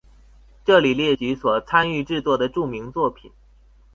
[0.65, 3.31] 这里列举所参与制作的著名作品。